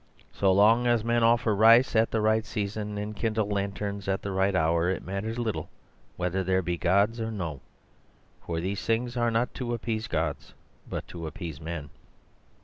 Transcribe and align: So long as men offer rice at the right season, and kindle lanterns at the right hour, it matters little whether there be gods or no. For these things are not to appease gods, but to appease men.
So 0.33 0.51
long 0.51 0.87
as 0.87 1.03
men 1.03 1.21
offer 1.23 1.53
rice 1.55 1.95
at 1.95 2.09
the 2.09 2.21
right 2.21 2.43
season, 2.43 2.97
and 2.97 3.15
kindle 3.15 3.47
lanterns 3.49 4.07
at 4.07 4.23
the 4.23 4.31
right 4.31 4.55
hour, 4.55 4.89
it 4.89 5.05
matters 5.05 5.37
little 5.37 5.69
whether 6.17 6.43
there 6.43 6.63
be 6.63 6.75
gods 6.75 7.19
or 7.21 7.29
no. 7.29 7.61
For 8.43 8.59
these 8.59 8.83
things 8.83 9.15
are 9.15 9.29
not 9.29 9.53
to 9.53 9.75
appease 9.75 10.07
gods, 10.07 10.55
but 10.89 11.07
to 11.09 11.27
appease 11.27 11.61
men. 11.61 11.91